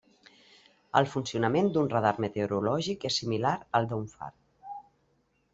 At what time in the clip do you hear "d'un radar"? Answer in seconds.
1.75-2.13